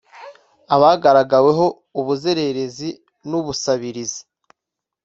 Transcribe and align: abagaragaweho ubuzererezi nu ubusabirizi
abagaragaweho 0.75 1.65
ubuzererezi 1.99 2.89
nu 3.27 3.35
ubusabirizi 3.41 4.21